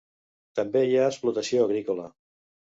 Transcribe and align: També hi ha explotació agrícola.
També 0.59 0.81
hi 0.87 0.97
ha 1.01 1.05
explotació 1.09 1.67
agrícola. 1.67 2.09